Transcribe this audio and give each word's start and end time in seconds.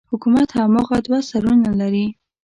حکومت 0.11 0.49
هماغه 0.59 0.97
دوه 1.05 1.19
سرونه 1.29 1.69
لري. 1.81 2.05